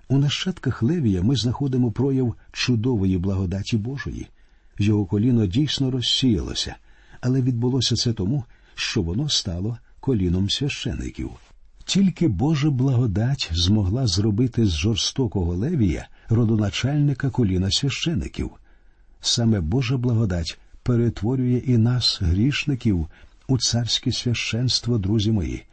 У 0.08 0.18
нащадках 0.18 0.82
Левія 0.82 1.22
ми 1.22 1.36
знаходимо 1.36 1.90
прояв 1.90 2.34
чудової 2.52 3.18
благодаті 3.18 3.76
Божої. 3.76 4.26
Його 4.78 5.06
коліно 5.06 5.46
дійсно 5.46 5.90
розсіялося, 5.90 6.76
але 7.20 7.42
відбулося 7.42 7.96
це 7.96 8.12
тому, 8.12 8.44
що 8.74 9.02
воно 9.02 9.28
стало 9.28 9.78
коліном 10.00 10.50
священиків. 10.50 11.30
Тільки 11.84 12.28
Божа 12.28 12.70
благодать 12.70 13.50
змогла 13.52 14.06
зробити 14.06 14.66
з 14.66 14.70
жорстокого 14.76 15.54
левія 15.54 16.08
родоначальника 16.28 17.30
коліна 17.30 17.70
священиків. 17.70 18.50
Саме 19.20 19.60
Божа 19.60 19.96
благодать 19.96 20.58
перетворює 20.82 21.62
і 21.66 21.78
нас, 21.78 22.18
грішників, 22.22 23.06
у 23.48 23.58
царське 23.58 24.12
священство, 24.12 24.98
друзі 24.98 25.32
мої. 25.32 25.64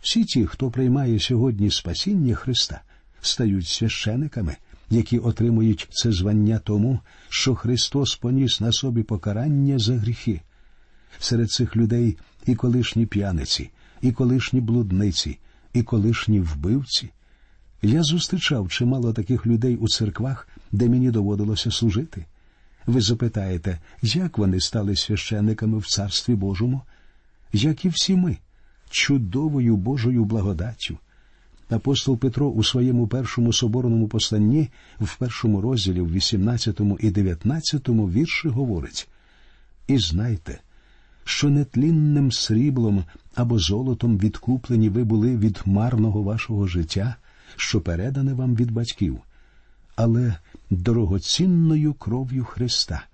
Всі 0.00 0.24
ті, 0.24 0.46
хто 0.46 0.70
приймає 0.70 1.20
сьогодні 1.20 1.70
спасіння 1.70 2.34
Христа, 2.34 2.80
стають 3.26 3.66
священиками, 3.66 4.56
які 4.90 5.18
отримують 5.18 5.88
це 5.90 6.12
звання 6.12 6.58
тому, 6.58 7.00
що 7.28 7.54
Христос 7.54 8.16
поніс 8.16 8.60
на 8.60 8.72
собі 8.72 9.02
покарання 9.02 9.78
за 9.78 9.96
гріхи. 9.96 10.40
Серед 11.18 11.50
цих 11.50 11.76
людей 11.76 12.18
і 12.46 12.54
колишні 12.54 13.06
п'яниці, 13.06 13.70
і 14.02 14.12
колишні 14.12 14.60
блудниці 14.60 15.38
і 15.72 15.82
колишні 15.82 16.40
вбивці. 16.40 17.10
Я 17.82 18.02
зустрічав 18.02 18.68
чимало 18.68 19.12
таких 19.12 19.46
людей 19.46 19.76
у 19.76 19.88
церквах, 19.88 20.48
де 20.72 20.88
мені 20.88 21.10
доводилося 21.10 21.70
служити. 21.70 22.24
Ви 22.86 23.00
запитаєте, 23.00 23.78
як 24.02 24.38
вони 24.38 24.60
стали 24.60 24.96
священниками 24.96 25.78
в 25.78 25.86
Царстві 25.86 26.34
Божому? 26.34 26.82
Як 27.52 27.84
і 27.84 27.88
всі 27.88 28.16
ми, 28.16 28.36
чудовою 28.90 29.76
Божою 29.76 30.24
благодаттю. 30.24 30.98
Апостол 31.70 32.16
Петро 32.16 32.48
у 32.48 32.64
своєму 32.64 33.06
першому 33.06 33.52
соборному 33.52 34.08
посланні 34.08 34.68
в 35.00 35.16
першому 35.16 35.60
розділі, 35.60 36.00
в 36.00 36.12
18 36.12 36.80
і 37.00 37.10
19 37.10 37.88
вірші 37.88 38.48
говорить 38.48 39.08
І 39.86 39.98
знайте, 39.98 40.60
що 41.24 41.50
нетлінним 41.50 42.32
сріблом 42.32 43.04
або 43.34 43.58
золотом 43.58 44.18
відкуплені 44.18 44.88
ви 44.88 45.04
були 45.04 45.36
від 45.36 45.62
марного 45.64 46.22
вашого 46.22 46.66
життя, 46.66 47.16
що 47.56 47.80
передане 47.80 48.34
вам 48.34 48.56
від 48.56 48.70
батьків, 48.70 49.20
але 49.96 50.36
дорогоцінною 50.70 51.94
кров'ю 51.94 52.44
Христа, 52.44 53.04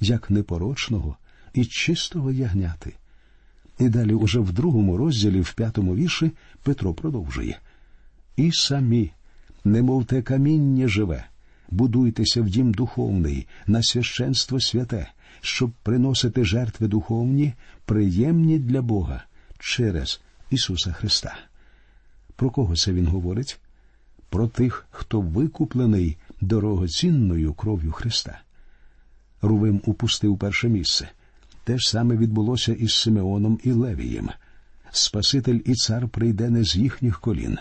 як 0.00 0.30
непорочного 0.30 1.16
і 1.54 1.64
чистого 1.64 2.32
ягняти. 2.32 2.94
І 3.78 3.88
далі, 3.88 4.14
уже 4.14 4.40
в 4.40 4.52
другому 4.52 4.96
розділі, 4.96 5.40
в 5.40 5.54
п'ятому 5.54 5.94
вірші, 5.94 6.30
Петро 6.62 6.94
продовжує 6.94 7.58
І 8.36 8.52
самі, 8.52 9.12
немов 9.64 10.04
те 10.04 10.22
каміння 10.22 10.88
живе, 10.88 11.24
будуйтеся 11.70 12.42
в 12.42 12.48
дім 12.48 12.72
духовний, 12.72 13.46
на 13.66 13.82
священство 13.82 14.60
святе, 14.60 15.10
щоб 15.40 15.70
приносити 15.82 16.44
жертви 16.44 16.88
духовні, 16.88 17.54
приємні 17.84 18.58
для 18.58 18.82
Бога 18.82 19.24
через 19.58 20.20
Ісуса 20.50 20.92
Христа. 20.92 21.38
Про 22.36 22.50
кого 22.50 22.76
це 22.76 22.92
Він 22.92 23.06
говорить? 23.06 23.58
Про 24.28 24.48
тих, 24.48 24.86
хто 24.90 25.20
викуплений 25.20 26.16
дорогоцінною 26.40 27.54
кров'ю 27.54 27.92
Христа. 27.92 28.40
Рувим 29.42 29.82
упустив 29.84 30.38
перше 30.38 30.68
місце. 30.68 31.08
Те 31.64 31.78
ж 31.78 31.90
саме 31.90 32.16
відбулося 32.16 32.72
із 32.72 32.94
Симеоном 32.94 33.58
і 33.64 33.72
Левієм. 33.72 34.30
Спаситель 34.90 35.60
і 35.64 35.74
цар 35.74 36.08
прийде 36.08 36.50
не 36.50 36.64
з 36.64 36.76
їхніх 36.76 37.20
колін. 37.20 37.58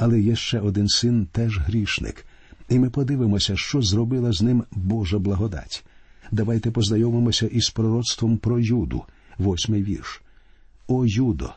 Але 0.00 0.20
є 0.20 0.36
ще 0.36 0.60
один 0.60 0.88
син 0.88 1.26
теж 1.32 1.58
грішник, 1.58 2.26
і 2.68 2.78
ми 2.78 2.90
подивимося, 2.90 3.56
що 3.56 3.82
зробила 3.82 4.32
з 4.32 4.42
ним 4.42 4.64
Божа 4.70 5.18
благодать. 5.18 5.84
Давайте 6.30 6.70
познайомимося 6.70 7.46
із 7.46 7.70
пророцтвом 7.70 8.38
про 8.38 8.60
Юду, 8.60 9.04
восьмий 9.38 9.82
вірш. 9.82 10.22
О 10.88 11.06
Юдо, 11.06 11.54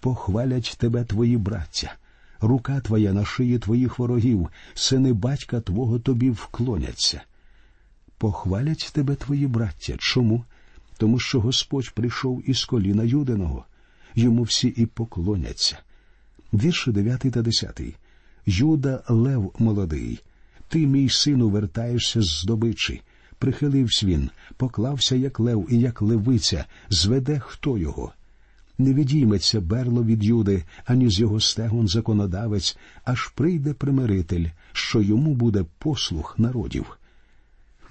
похвалять 0.00 0.76
тебе 0.78 1.04
твої 1.04 1.36
браття, 1.36 1.94
рука 2.40 2.80
твоя 2.80 3.12
на 3.12 3.24
шиї 3.24 3.58
твоїх 3.58 3.98
ворогів, 3.98 4.48
сини 4.74 5.12
батька 5.12 5.60
твого 5.60 5.98
тобі 5.98 6.30
вклоняться. 6.30 7.20
Похвалять 8.18 8.90
тебе 8.92 9.14
твої 9.14 9.46
браття. 9.46 9.94
Чому? 9.98 10.44
Тому 10.96 11.18
що 11.18 11.40
Господь 11.40 11.90
прийшов 11.94 12.42
із 12.50 12.64
коліна 12.64 13.04
Юдиного, 13.04 13.64
йому 14.14 14.42
всі 14.42 14.68
і 14.68 14.86
поклоняться. 14.86 15.78
Вірші 16.54 16.92
9 16.92 17.20
та 17.20 17.42
10. 17.42 17.80
Юда 18.46 19.02
Лев 19.08 19.52
молодий, 19.58 20.22
ти, 20.68 20.86
мій 20.86 21.08
сину, 21.08 21.48
вертаєшся 21.48 22.22
з 22.22 22.40
здобичі. 22.40 23.02
Прихилився 23.38 24.06
він, 24.06 24.30
поклався, 24.56 25.16
як 25.16 25.40
лев 25.40 25.66
і 25.70 25.78
як 25.78 26.02
левиця, 26.02 26.64
зведе 26.90 27.38
хто 27.38 27.78
його. 27.78 28.12
Не 28.78 28.94
відійметься 28.94 29.60
берло 29.60 30.04
від 30.04 30.24
юди, 30.24 30.64
ані 30.84 31.10
з 31.10 31.20
його 31.20 31.40
стегон 31.40 31.88
законодавець, 31.88 32.78
аж 33.04 33.28
прийде 33.28 33.74
примиритель, 33.74 34.46
що 34.72 35.02
йому 35.02 35.34
буде 35.34 35.64
послух 35.78 36.38
народів. 36.38 36.98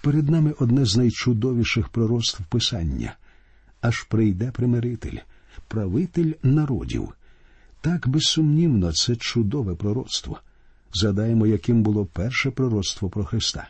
Перед 0.01 0.29
нами 0.29 0.53
одне 0.59 0.85
з 0.85 0.97
найчудовіших 0.97 1.89
пророцтв 1.89 2.43
Писання 2.49 3.15
аж 3.81 4.03
прийде 4.03 4.51
примиритель, 4.51 5.17
правитель 5.67 6.31
народів. 6.43 7.13
Так 7.83 8.07
безсумнівно, 8.07 8.93
це 8.93 9.15
чудове 9.15 9.75
пророцтво. 9.75 10.39
Задаємо, 10.93 11.47
яким 11.47 11.83
було 11.83 12.05
перше 12.05 12.51
пророцтво 12.51 13.09
про 13.09 13.23
Христа. 13.23 13.69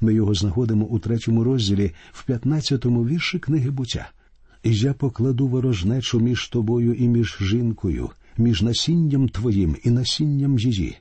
Ми 0.00 0.14
його 0.14 0.34
знаходимо 0.34 0.84
у 0.84 0.98
третьому 0.98 1.44
розділі 1.44 1.92
в 2.12 2.24
п'ятнадцятому 2.24 3.06
вірші 3.06 3.38
книги 3.38 3.70
буття. 3.70 4.10
І 4.62 4.74
я 4.74 4.94
покладу 4.94 5.48
ворожнечу 5.48 6.20
між 6.20 6.48
тобою 6.48 6.94
і 6.94 7.08
між 7.08 7.38
жінкою, 7.40 8.10
між 8.38 8.62
насінням 8.62 9.28
твоїм 9.28 9.76
і 9.84 9.90
насінням 9.90 10.58
її. 10.58 10.96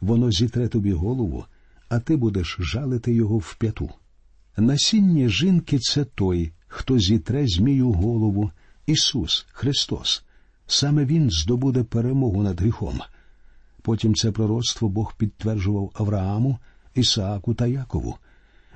Воно 0.00 0.30
зітре 0.30 0.68
тобі 0.68 0.92
голову, 0.92 1.44
а 1.88 2.00
ти 2.00 2.16
будеш 2.16 2.56
жалити 2.60 3.14
його 3.14 3.38
в 3.38 3.54
п'яту. 3.54 3.90
Насіння 4.56 5.28
жінки 5.28 5.78
це 5.78 6.04
той, 6.04 6.52
хто 6.66 6.98
зітре 6.98 7.46
змію 7.46 7.92
голову, 7.92 8.50
Ісус 8.86 9.46
Христос. 9.52 10.24
Саме 10.72 11.04
Він 11.04 11.30
здобуде 11.30 11.82
перемогу 11.82 12.42
над 12.42 12.60
гріхом. 12.60 13.00
Потім 13.82 14.14
це 14.14 14.32
пророцтво 14.32 14.88
Бог 14.88 15.14
підтверджував 15.16 15.90
Аврааму, 15.94 16.58
Ісааку 16.94 17.54
та 17.54 17.66
Якову. 17.66 18.16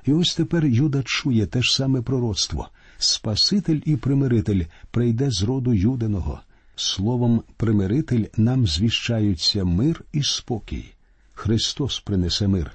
І 0.05 0.13
ось 0.13 0.35
тепер 0.35 0.65
Юда 0.65 1.03
чує 1.05 1.45
те 1.45 1.61
ж 1.61 1.75
саме 1.75 2.01
пророцтво 2.01 2.69
Спаситель 2.97 3.79
і 3.85 3.95
примиритель 3.95 4.63
прийде 4.91 5.31
з 5.31 5.43
роду 5.43 5.73
Юдиного. 5.73 6.39
Словом, 6.75 7.43
примиритель 7.57 8.25
нам 8.37 8.67
звіщаються 8.67 9.63
мир 9.63 10.03
і 10.13 10.23
спокій. 10.23 10.85
Христос 11.33 11.99
принесе 11.99 12.47
мир. 12.47 12.71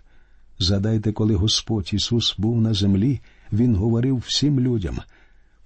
Задайте, 0.58 1.12
коли 1.12 1.34
Господь 1.34 1.90
Ісус 1.92 2.34
був 2.38 2.60
на 2.60 2.74
землі, 2.74 3.20
Він 3.52 3.74
говорив 3.74 4.22
всім 4.26 4.60
людям 4.60 5.00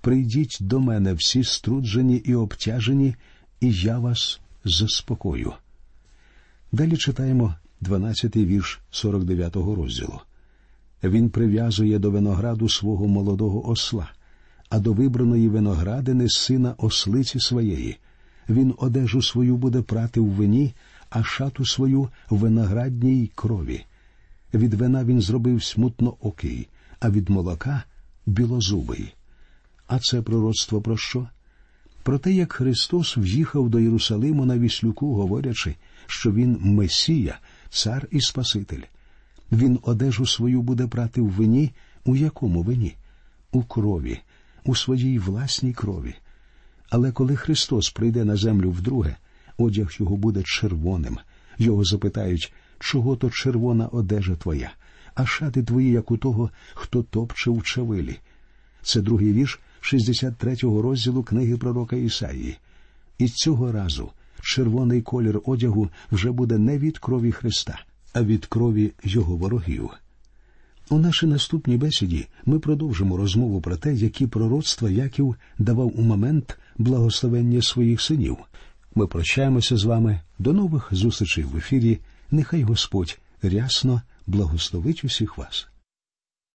Прийдіть 0.05 0.59
до 0.61 0.81
мене 0.81 1.13
всі 1.15 1.45
струджені 1.45 2.17
і 2.17 2.35
обтяжені, 2.35 3.15
і 3.65 3.73
я 3.73 3.99
вас 3.99 4.41
заспокою. 4.65 5.53
Далі 6.73 6.97
читаємо 6.97 7.55
12-й 7.83 8.45
вірш 8.45 8.81
49-го 8.93 9.75
розділу. 9.75 10.21
Він 11.03 11.31
прив'язує 11.31 11.99
до 11.99 12.11
винограду 12.11 12.69
свого 12.69 13.09
молодого 13.09 13.69
осла, 13.69 14.11
а 14.69 14.79
до 14.79 14.93
вибраної 14.93 15.49
виноградини 15.49 16.29
сина 16.29 16.75
ослиці 16.79 17.41
своєї. 17.41 17.97
Він 18.49 18.75
одежу 18.79 19.23
свою 19.23 19.57
буде 19.57 19.83
прати 19.83 20.21
в 20.21 20.27
вині, 20.27 20.75
а 21.11 21.23
шату 21.23 21.67
свою 21.67 22.09
в 22.31 22.37
виноградній 22.37 23.31
крові. 23.35 23.85
Від 24.55 24.75
вина 24.75 25.05
він 25.05 25.21
зробив 25.21 25.65
смутно 25.65 26.17
окий, 26.21 26.69
а 27.01 27.11
від 27.11 27.31
молока 27.31 27.85
білозубий. 28.27 29.15
А 29.87 29.99
це 29.99 30.23
пророцтво 30.23 30.81
про 30.81 30.97
що? 30.97 31.29
Про 32.05 32.19
те, 32.19 32.33
як 32.33 32.53
Христос 32.53 33.17
в'їхав 33.17 33.71
до 33.71 33.81
Єрусалиму 33.81 34.45
на 34.45 34.59
віслюку, 34.59 35.15
говорячи, 35.15 35.75
що 36.07 36.33
Він 36.33 36.59
Месія, 36.61 37.39
цар 37.71 38.09
і 38.11 38.21
Спаситель. 38.21 38.83
Він 39.53 39.79
одежу 39.83 40.27
свою 40.27 40.63
буде 40.63 40.87
прати 40.87 41.21
в 41.21 41.31
вині, 41.31 41.71
у 42.05 42.17
якому 42.17 42.63
вині? 42.63 42.97
У 43.53 43.63
крові, 43.63 44.19
у 44.65 44.75
своїй 44.75 45.19
власній 45.19 45.73
крові. 45.73 46.15
Але 46.91 47.13
коли 47.13 47.37
Христос 47.37 47.91
прийде 47.91 48.25
на 48.25 48.37
землю 48.37 48.71
вдруге, 48.71 49.17
одяг 49.59 49.93
його 49.99 50.17
буде 50.17 50.43
червоним. 50.43 51.19
Його 51.59 51.85
запитають, 51.85 52.53
чого 52.79 53.17
то 53.17 53.31
червона 53.31 53.87
одежа 53.87 54.37
твоя, 54.37 54.71
а 55.15 55.27
шати 55.27 55.63
твої, 55.63 55.91
як 55.91 56.11
у 56.11 56.17
того, 56.17 56.51
хто 56.75 57.03
топче 57.03 57.51
в 57.51 57.63
чавилі. 57.63 58.19
Це 58.83 59.01
другий 59.01 59.33
вірш 59.33 59.61
63-го 59.85 60.83
розділу 60.83 61.23
книги 61.23 61.57
пророка 61.57 61.97
Ісаїї. 61.97 62.57
І 63.19 63.29
цього 63.29 63.73
разу 63.73 64.11
червоний 64.43 65.03
колір 65.03 65.41
одягу 65.45 65.89
вже 66.13 66.33
буде 66.33 66.59
не 66.59 66.79
від 66.79 66.99
крові 66.99 67.33
Христа, 67.33 67.81
а 68.13 68.23
від 68.23 68.47
крові 68.47 68.93
його 69.05 69.37
ворогів. 69.37 69.91
У 70.91 70.99
нашій 70.99 71.27
наступній 71.27 71.77
бесіді 71.77 72.27
ми 72.47 72.59
продовжимо 72.59 73.17
розмову 73.17 73.61
про 73.61 73.77
те, 73.77 73.95
які 73.95 74.27
пророцтва 74.27 74.91
Яків 74.91 75.37
давав 75.59 76.01
у 76.01 76.03
момент 76.03 76.59
благословення 76.79 77.63
своїх 77.63 78.01
синів. 78.01 78.37
Ми 78.95 79.07
прощаємося 79.07 79.77
з 79.77 79.85
вами 79.85 80.21
до 80.39 80.53
нових 80.53 80.89
зустрічей 80.93 81.45
в 81.45 81.57
ефірі. 81.57 81.99
Нехай 82.31 82.63
Господь 82.63 83.19
рясно 83.43 84.03
благословить 84.27 85.05
усіх 85.05 85.39
вас. 85.39 85.69